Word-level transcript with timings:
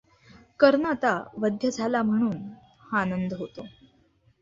कर्ण 0.59 0.85
आता 0.85 1.13
वध्य 1.37 1.71
झाला 1.71 2.01
म्हणून 2.03 2.37
हा 2.91 3.01
आनंद 3.01 3.33
होतो. 3.33 3.65